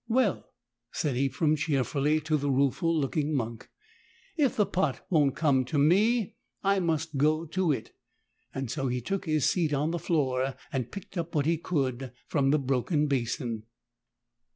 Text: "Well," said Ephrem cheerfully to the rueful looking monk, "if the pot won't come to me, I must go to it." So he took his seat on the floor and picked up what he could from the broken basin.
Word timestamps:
"Well," 0.07 0.47
said 0.91 1.15
Ephrem 1.15 1.55
cheerfully 1.55 2.19
to 2.21 2.35
the 2.35 2.49
rueful 2.49 2.99
looking 2.99 3.35
monk, 3.35 3.69
"if 4.35 4.55
the 4.55 4.65
pot 4.65 5.05
won't 5.11 5.35
come 5.35 5.63
to 5.65 5.77
me, 5.77 6.37
I 6.63 6.79
must 6.79 7.17
go 7.17 7.45
to 7.45 7.71
it." 7.71 7.91
So 8.65 8.87
he 8.87 8.99
took 8.99 9.25
his 9.27 9.47
seat 9.47 9.73
on 9.75 9.91
the 9.91 9.99
floor 9.99 10.55
and 10.73 10.91
picked 10.91 11.19
up 11.19 11.35
what 11.35 11.45
he 11.45 11.57
could 11.59 12.13
from 12.25 12.49
the 12.49 12.57
broken 12.57 13.05
basin. 13.05 13.65